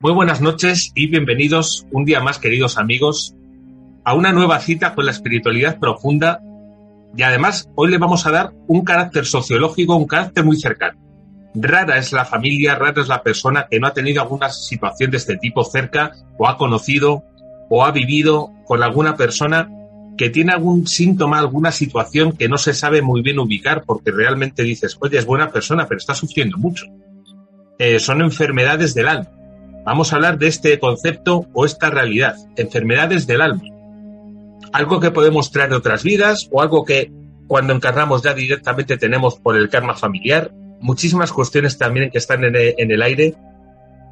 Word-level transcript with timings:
Muy 0.00 0.12
buenas 0.12 0.40
noches 0.40 0.90
y 0.94 1.06
bienvenidos 1.06 1.86
un 1.92 2.04
día 2.04 2.20
más, 2.20 2.38
queridos 2.38 2.78
amigos, 2.78 3.34
a 4.04 4.14
una 4.14 4.32
nueva 4.32 4.58
cita 4.58 4.94
con 4.94 5.04
la 5.04 5.12
espiritualidad 5.12 5.78
profunda. 5.78 6.40
Y 7.16 7.22
además, 7.22 7.68
hoy 7.76 7.90
le 7.90 7.98
vamos 7.98 8.26
a 8.26 8.30
dar 8.30 8.52
un 8.66 8.84
carácter 8.84 9.26
sociológico, 9.26 9.94
un 9.96 10.06
carácter 10.06 10.44
muy 10.44 10.56
cercano. 10.56 10.98
Rara 11.54 11.98
es 11.98 12.12
la 12.12 12.24
familia, 12.24 12.76
rara 12.76 13.02
es 13.02 13.08
la 13.08 13.22
persona 13.22 13.66
que 13.70 13.78
no 13.78 13.86
ha 13.86 13.92
tenido 13.92 14.22
alguna 14.22 14.50
situación 14.50 15.10
de 15.10 15.18
este 15.18 15.36
tipo 15.36 15.64
cerca 15.64 16.12
o 16.38 16.48
ha 16.48 16.56
conocido 16.56 17.24
o 17.68 17.84
ha 17.84 17.92
vivido 17.92 18.52
con 18.66 18.82
alguna 18.82 19.16
persona 19.16 19.68
que 20.16 20.30
tiene 20.30 20.52
algún 20.52 20.86
síntoma, 20.86 21.38
alguna 21.38 21.70
situación 21.70 22.32
que 22.32 22.48
no 22.48 22.58
se 22.58 22.74
sabe 22.74 23.02
muy 23.02 23.22
bien 23.22 23.38
ubicar 23.38 23.84
porque 23.84 24.10
realmente 24.10 24.62
dices, 24.62 24.96
oye, 25.00 25.18
es 25.18 25.26
buena 25.26 25.50
persona, 25.50 25.86
pero 25.86 25.98
está 25.98 26.14
sufriendo 26.14 26.58
mucho. 26.58 26.86
Eh, 27.78 27.98
son 27.98 28.20
enfermedades 28.20 28.94
del 28.94 29.08
alma. 29.08 29.39
Vamos 29.84 30.12
a 30.12 30.16
hablar 30.16 30.38
de 30.38 30.48
este 30.48 30.78
concepto 30.78 31.46
o 31.52 31.64
esta 31.64 31.90
realidad, 31.90 32.36
enfermedades 32.56 33.26
del 33.26 33.40
alma. 33.40 33.62
Algo 34.72 35.00
que 35.00 35.10
podemos 35.10 35.50
traer 35.50 35.70
de 35.70 35.76
otras 35.76 36.02
vidas 36.02 36.48
o 36.52 36.60
algo 36.60 36.84
que 36.84 37.12
cuando 37.46 37.72
encarnamos 37.72 38.22
ya 38.22 38.34
directamente 38.34 38.96
tenemos 38.96 39.36
por 39.36 39.56
el 39.56 39.68
karma 39.68 39.96
familiar. 39.96 40.52
Muchísimas 40.80 41.32
cuestiones 41.32 41.78
también 41.78 42.10
que 42.10 42.18
están 42.18 42.44
en 42.44 42.54
el, 42.54 43.02
aire. 43.02 43.34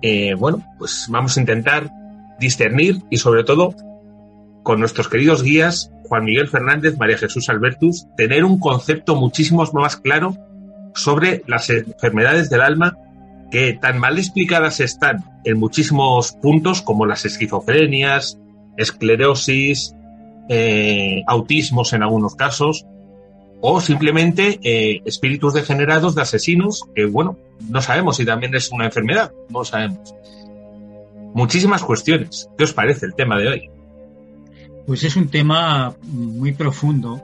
Eh, 0.02 0.34
bueno, 0.34 0.64
pues 0.78 1.06
vamos 1.08 1.36
a 1.36 1.40
intentar 1.40 1.90
discernir 2.40 3.02
y 3.10 3.18
sobre 3.18 3.44
todo 3.44 3.74
con 4.62 4.80
nuestros 4.80 5.08
queridos 5.08 5.42
guías 5.42 5.92
Juan 6.08 6.24
Miguel 6.24 6.48
Fernández, 6.48 6.96
María 6.98 7.18
Jesús 7.18 7.48
Albertus, 7.48 8.06
tener 8.16 8.44
un 8.44 8.58
concepto 8.58 9.14
muchísimo 9.14 9.64
más 9.74 9.96
claro 9.96 10.36
sobre 10.94 11.42
las 11.46 11.68
enfermedades 11.70 12.50
del 12.50 12.62
alma 12.62 12.96
que 13.50 13.72
tan 13.74 13.98
mal 13.98 14.18
explicadas 14.18 14.80
están 14.80 15.24
en 15.44 15.58
muchísimos 15.58 16.32
puntos 16.32 16.82
como 16.82 17.06
las 17.06 17.24
esquizofrenias, 17.24 18.38
esclerosis, 18.76 19.94
eh, 20.48 21.22
autismos 21.26 21.92
en 21.92 22.02
algunos 22.02 22.34
casos, 22.34 22.86
o 23.60 23.80
simplemente 23.80 24.60
eh, 24.62 25.02
espíritus 25.04 25.54
degenerados 25.54 26.14
de 26.14 26.22
asesinos, 26.22 26.84
que 26.94 27.06
bueno, 27.06 27.36
no 27.68 27.82
sabemos 27.82 28.16
si 28.16 28.24
también 28.24 28.54
es 28.54 28.70
una 28.70 28.86
enfermedad, 28.86 29.32
no 29.48 29.64
sabemos. 29.64 30.14
Muchísimas 31.34 31.82
cuestiones. 31.82 32.48
¿Qué 32.56 32.64
os 32.64 32.72
parece 32.72 33.06
el 33.06 33.14
tema 33.14 33.38
de 33.38 33.48
hoy? 33.48 33.70
Pues 34.86 35.04
es 35.04 35.16
un 35.16 35.28
tema 35.28 35.94
muy 36.02 36.52
profundo 36.52 37.22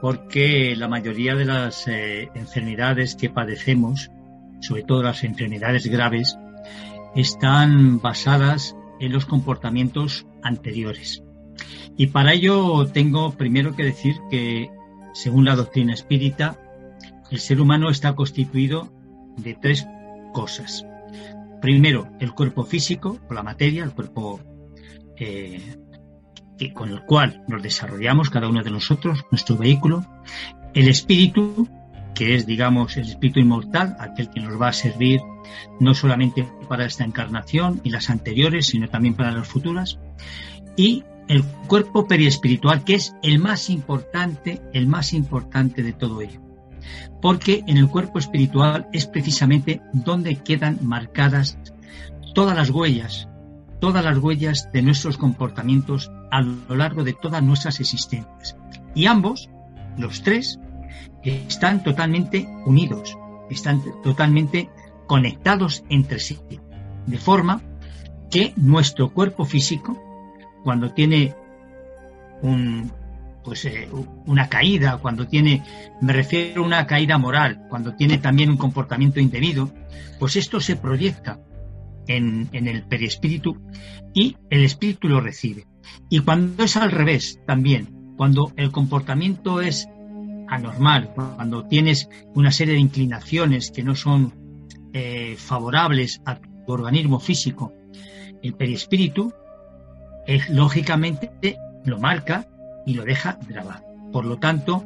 porque 0.00 0.74
la 0.76 0.88
mayoría 0.88 1.34
de 1.34 1.44
las 1.44 1.86
eh, 1.88 2.30
enfermedades 2.34 3.14
que 3.14 3.28
padecemos 3.28 4.10
sobre 4.60 4.82
todo 4.82 5.02
las 5.02 5.24
enfermedades 5.24 5.86
graves, 5.86 6.38
están 7.14 8.00
basadas 8.00 8.76
en 9.00 9.12
los 9.12 9.26
comportamientos 9.26 10.26
anteriores. 10.42 11.22
Y 11.96 12.08
para 12.08 12.34
ello 12.34 12.86
tengo 12.86 13.32
primero 13.32 13.74
que 13.74 13.84
decir 13.84 14.16
que, 14.30 14.70
según 15.14 15.44
la 15.44 15.56
doctrina 15.56 15.94
espírita, 15.94 16.58
el 17.30 17.40
ser 17.40 17.60
humano 17.60 17.90
está 17.90 18.14
constituido 18.14 18.92
de 19.38 19.54
tres 19.54 19.86
cosas. 20.32 20.84
Primero, 21.60 22.08
el 22.20 22.32
cuerpo 22.32 22.64
físico, 22.64 23.18
la 23.30 23.42
materia, 23.42 23.82
el 23.82 23.92
cuerpo 23.92 24.40
eh, 25.16 25.76
con 26.74 26.90
el 26.90 27.02
cual 27.02 27.42
nos 27.48 27.62
desarrollamos 27.62 28.30
cada 28.30 28.48
uno 28.48 28.62
de 28.62 28.70
nosotros, 28.70 29.24
nuestro 29.30 29.56
vehículo. 29.56 30.04
El 30.74 30.88
espíritu, 30.88 31.68
que 32.16 32.34
es, 32.34 32.46
digamos, 32.46 32.96
el 32.96 33.08
espíritu 33.08 33.40
inmortal, 33.40 33.94
aquel 34.00 34.30
que 34.30 34.40
nos 34.40 34.60
va 34.60 34.68
a 34.68 34.72
servir 34.72 35.20
no 35.78 35.94
solamente 35.94 36.48
para 36.66 36.86
esta 36.86 37.04
encarnación 37.04 37.80
y 37.84 37.90
las 37.90 38.08
anteriores, 38.08 38.66
sino 38.66 38.88
también 38.88 39.14
para 39.14 39.30
las 39.30 39.46
futuras, 39.46 39.98
y 40.76 41.04
el 41.28 41.44
cuerpo 41.68 42.08
periespiritual, 42.08 42.84
que 42.84 42.94
es 42.94 43.14
el 43.22 43.38
más 43.38 43.68
importante, 43.68 44.62
el 44.72 44.86
más 44.86 45.12
importante 45.12 45.82
de 45.82 45.92
todo 45.92 46.22
ello. 46.22 46.40
Porque 47.20 47.62
en 47.66 47.76
el 47.76 47.88
cuerpo 47.88 48.18
espiritual 48.18 48.88
es 48.92 49.06
precisamente 49.06 49.82
donde 49.92 50.36
quedan 50.36 50.78
marcadas 50.82 51.58
todas 52.34 52.56
las 52.56 52.70
huellas, 52.70 53.28
todas 53.78 54.02
las 54.04 54.18
huellas 54.18 54.70
de 54.72 54.82
nuestros 54.82 55.18
comportamientos 55.18 56.10
a 56.30 56.40
lo 56.40 56.76
largo 56.76 57.04
de 57.04 57.12
todas 57.12 57.42
nuestras 57.42 57.78
existencias. 57.78 58.56
Y 58.94 59.06
ambos, 59.06 59.50
los 59.98 60.22
tres, 60.22 60.58
están 61.26 61.82
totalmente 61.82 62.48
unidos, 62.64 63.16
están 63.50 63.82
totalmente 64.02 64.70
conectados 65.06 65.84
entre 65.88 66.18
sí, 66.18 66.38
de 67.06 67.18
forma 67.18 67.62
que 68.30 68.52
nuestro 68.56 69.12
cuerpo 69.12 69.44
físico, 69.44 70.00
cuando 70.64 70.92
tiene 70.92 71.34
un, 72.42 72.92
pues, 73.44 73.64
eh, 73.64 73.88
una 74.26 74.48
caída, 74.48 74.98
cuando 74.98 75.26
tiene, 75.26 75.62
me 76.00 76.12
refiero 76.12 76.62
a 76.62 76.66
una 76.66 76.86
caída 76.86 77.18
moral, 77.18 77.66
cuando 77.68 77.94
tiene 77.94 78.18
también 78.18 78.50
un 78.50 78.56
comportamiento 78.56 79.20
indebido, 79.20 79.72
pues 80.18 80.36
esto 80.36 80.60
se 80.60 80.76
proyecta 80.76 81.40
en, 82.08 82.48
en 82.52 82.68
el 82.68 82.82
perispíritu 82.84 83.56
y 84.12 84.36
el 84.50 84.64
espíritu 84.64 85.08
lo 85.08 85.20
recibe. 85.20 85.66
Y 86.08 86.20
cuando 86.20 86.64
es 86.64 86.76
al 86.76 86.90
revés 86.90 87.40
también, 87.46 88.14
cuando 88.16 88.52
el 88.56 88.72
comportamiento 88.72 89.60
es 89.60 89.88
anormal, 90.56 91.12
cuando 91.14 91.64
tienes 91.66 92.08
una 92.34 92.50
serie 92.50 92.74
de 92.74 92.80
inclinaciones 92.80 93.70
que 93.70 93.82
no 93.82 93.94
son 93.94 94.34
eh, 94.92 95.36
favorables 95.38 96.20
a 96.24 96.36
tu 96.36 96.72
organismo 96.72 97.20
físico, 97.20 97.72
el 98.42 98.54
perispíritu, 98.54 99.32
es, 100.26 100.48
lógicamente 100.48 101.30
lo 101.84 101.98
marca 101.98 102.48
y 102.84 102.94
lo 102.94 103.04
deja 103.04 103.38
grabado. 103.48 103.84
Por 104.12 104.24
lo 104.24 104.38
tanto, 104.38 104.84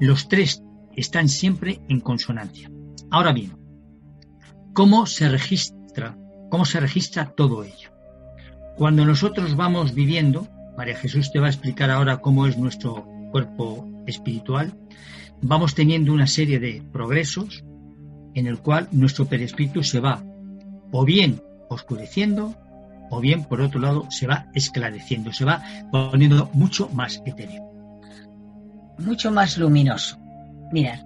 los 0.00 0.28
tres 0.28 0.62
están 0.94 1.28
siempre 1.28 1.80
en 1.88 2.00
consonancia. 2.00 2.70
Ahora 3.10 3.32
bien, 3.32 3.56
¿cómo 4.72 5.06
se 5.06 5.28
registra? 5.28 6.16
¿Cómo 6.50 6.64
se 6.64 6.80
registra 6.80 7.26
todo 7.26 7.64
ello? 7.64 7.90
Cuando 8.76 9.04
nosotros 9.04 9.56
vamos 9.56 9.94
viviendo, 9.94 10.48
María 10.76 10.96
Jesús 10.96 11.32
te 11.32 11.38
va 11.38 11.46
a 11.46 11.50
explicar 11.50 11.90
ahora 11.90 12.18
cómo 12.18 12.46
es 12.46 12.58
nuestro 12.58 13.06
cuerpo 13.30 13.88
espiritual, 14.06 14.74
vamos 15.42 15.74
teniendo 15.74 16.12
una 16.12 16.26
serie 16.26 16.58
de 16.58 16.82
progresos 16.92 17.64
en 18.34 18.46
el 18.46 18.58
cual 18.58 18.88
nuestro 18.92 19.26
perispíritu 19.26 19.82
se 19.82 20.00
va 20.00 20.22
o 20.92 21.04
bien 21.04 21.42
oscureciendo 21.68 22.54
o 23.10 23.20
bien 23.20 23.44
por 23.44 23.60
otro 23.60 23.80
lado 23.80 24.06
se 24.10 24.26
va 24.26 24.46
esclareciendo, 24.54 25.32
se 25.32 25.44
va 25.44 25.62
poniendo 25.90 26.50
mucho 26.52 26.88
más 26.90 27.22
etéreo. 27.24 27.62
Mucho 28.98 29.30
más 29.30 29.58
luminoso. 29.58 30.18
Mirad. 30.72 31.00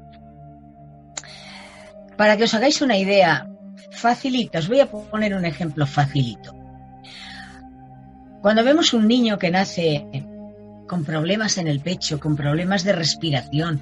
Para 2.17 2.37
que 2.37 2.45
os 2.45 2.55
hagáis 2.55 2.81
una 2.83 2.97
idea 2.97 3.49
facilita, 3.93 4.59
os 4.59 4.69
voy 4.69 4.81
a 4.81 4.91
poner 4.91 5.35
un 5.35 5.45
ejemplo 5.45 5.87
facilito. 5.87 6.55
Cuando 8.43 8.65
vemos 8.65 8.95
un 8.95 9.07
niño 9.07 9.39
que 9.39 9.51
nace 9.51 10.07
con 10.91 11.05
problemas 11.05 11.57
en 11.57 11.69
el 11.69 11.79
pecho, 11.79 12.19
con 12.19 12.35
problemas 12.35 12.83
de 12.83 12.93
respiración, 12.93 13.81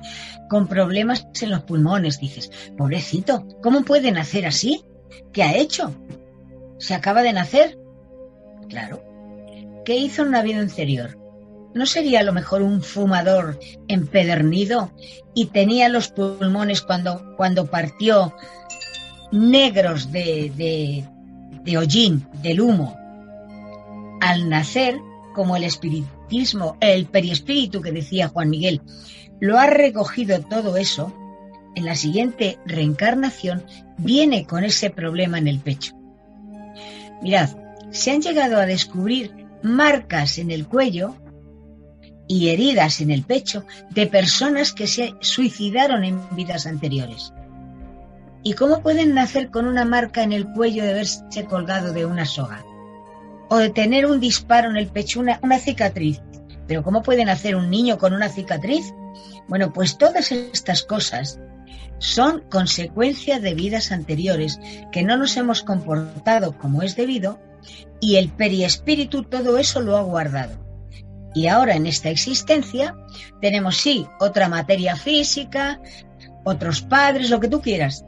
con 0.51 0.69
problemas 0.69 1.27
en 1.41 1.49
los 1.49 1.63
pulmones. 1.63 2.21
Dices, 2.21 2.51
pobrecito, 2.77 3.49
¿cómo 3.63 3.81
puede 3.81 4.13
nacer 4.13 4.45
así? 4.45 4.85
¿Qué 5.33 5.43
ha 5.43 5.57
hecho? 5.57 5.95
¿Se 6.77 6.93
acaba 6.93 7.23
de 7.23 7.33
nacer? 7.33 7.79
Claro. 8.69 9.03
¿Qué 9.87 9.97
hizo 9.97 10.21
en 10.21 10.29
una 10.29 10.43
vida 10.43 10.59
anterior? 10.59 11.19
¿No 11.73 11.87
sería 11.87 12.21
a 12.21 12.25
lo 12.25 12.35
mejor 12.35 12.61
un 12.61 12.83
fumador 12.83 13.59
empedernido 13.89 14.93
y 15.35 15.47
tenía 15.47 15.89
los 15.89 16.09
pulmones 16.09 16.83
cuando, 16.83 17.35
cuando 17.39 17.71
partió 17.71 18.35
negros 19.33 20.13
de, 20.13 20.53
de, 20.55 21.09
de 21.63 21.79
hollín, 21.79 22.29
del 22.43 22.61
humo? 22.61 22.99
Al 24.21 24.51
nacer, 24.51 24.99
como 25.39 25.55
el 25.55 25.63
espiritismo, 25.63 26.77
el 26.81 27.07
periespíritu 27.07 27.81
que 27.81 27.93
decía 27.93 28.27
Juan 28.27 28.51
Miguel, 28.51 28.83
lo 29.39 29.57
ha 29.57 29.69
recogido 29.69 30.41
todo 30.41 30.77
eso, 30.77 31.15
en 31.77 31.85
la 31.85 31.95
siguiente 31.95 32.59
reencarnación 32.67 33.63
viene 33.99 34.47
con 34.47 34.65
ese 34.65 34.91
problema 34.91 35.39
en 35.39 35.47
el 35.47 35.61
pecho. 35.61 35.95
Mirad, 37.23 37.51
se 37.93 38.11
han 38.11 38.21
llegado 38.21 38.59
a 38.59 38.67
descubrir 38.67 39.47
marcas 39.63 40.39
en 40.39 40.51
el 40.51 40.67
cuello 40.67 41.15
y 42.27 42.49
heridas 42.49 43.01
en 43.01 43.13
el 43.13 43.23
pecho 43.23 43.65
de 43.91 44.09
personas 44.09 44.73
que 44.73 44.89
se 44.89 45.15
suicidaron 45.21 46.03
en 46.03 46.21
vidas 46.35 46.67
anteriores. 46.67 47.33
¿Y 48.43 48.55
cómo 48.55 48.83
pueden 48.83 49.15
nacer 49.15 49.53
con 49.53 49.69
una 49.69 49.85
marca 49.85 50.25
en 50.25 50.33
el 50.33 50.49
cuello 50.49 50.83
de 50.83 50.91
haberse 50.91 51.45
colgado 51.49 51.93
de 51.93 52.07
una 52.07 52.27
soga? 52.27 52.65
O 53.49 53.59
de 53.59 53.71
tener 53.71 54.07
un 54.07 54.21
disparo 54.21 54.71
en 54.71 54.77
el 54.77 54.89
pecho, 54.89 55.21
una, 55.21 55.39
una 55.43 55.59
cicatriz. 55.59 56.21
Pero 56.67 56.83
¿cómo 56.83 57.03
puede 57.03 57.25
nacer 57.25 57.57
un 57.57 57.71
niño 57.71 57.99
con 57.99 58.13
una 58.13 58.29
cicatriz? 58.29 58.93
Bueno, 59.49 59.73
pues 59.73 59.97
todas 59.97 60.31
estas 60.33 60.83
cosas 60.83 61.41
son 61.99 62.45
consecuencia 62.51 63.41
de 63.41 63.55
vidas 63.55 63.91
anteriores 63.91 64.61
que 64.93 65.03
no 65.03 65.17
nos 65.17 65.37
hemos 65.37 65.63
comportado 65.63 66.57
como 66.59 66.83
es 66.83 66.95
debido 66.95 67.41
y 68.01 68.17
el 68.17 68.31
periespíritu 68.31 69.25
todo 69.25 69.59
eso 69.59 69.81
lo 69.81 69.97
ha 69.97 70.03
guardado. 70.03 70.69
Y 71.35 71.47
ahora 71.49 71.75
en 71.75 71.87
esta 71.87 72.11
existencia 72.11 72.97
tenemos 73.41 73.77
sí 73.77 74.07
otra 74.21 74.49
materia 74.49 74.97
física, 74.97 75.81
otros 76.45 76.83
padres, 76.83 77.31
lo 77.31 77.41
que 77.41 77.49
tú 77.49 77.61
quieras, 77.61 78.05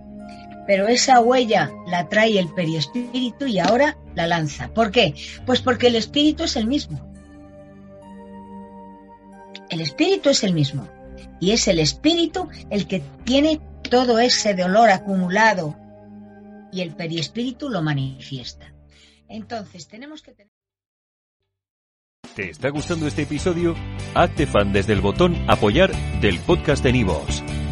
pero 0.66 0.88
esa 0.88 1.20
huella 1.20 1.70
la 1.86 2.08
trae 2.08 2.38
el 2.38 2.52
periespíritu 2.52 3.46
y 3.46 3.58
ahora 3.58 3.96
la 4.14 4.26
lanza. 4.26 4.68
¿Por 4.72 4.90
qué? 4.90 5.14
Pues 5.46 5.60
porque 5.60 5.88
el 5.88 5.96
espíritu 5.96 6.44
es 6.44 6.56
el 6.56 6.66
mismo. 6.66 7.00
El 9.68 9.80
espíritu 9.80 10.30
es 10.30 10.44
el 10.44 10.52
mismo. 10.52 10.88
Y 11.40 11.52
es 11.52 11.68
el 11.68 11.78
espíritu 11.78 12.48
el 12.70 12.86
que 12.86 13.02
tiene 13.24 13.60
todo 13.88 14.18
ese 14.18 14.54
dolor 14.54 14.90
acumulado 14.90 15.76
y 16.72 16.82
el 16.82 16.94
periespíritu 16.94 17.68
lo 17.68 17.82
manifiesta. 17.82 18.72
Entonces 19.28 19.88
tenemos 19.88 20.22
que 20.22 20.32
tener... 20.32 20.52
¿Te 22.34 22.50
está 22.50 22.68
gustando 22.68 23.06
este 23.06 23.22
episodio? 23.22 23.74
Hazte 24.14 24.46
fan 24.46 24.72
desde 24.72 24.92
el 24.92 25.00
botón 25.00 25.36
apoyar 25.48 25.92
del 26.20 26.38
podcast 26.40 26.82
de 26.84 26.92
Nivos. 26.92 27.42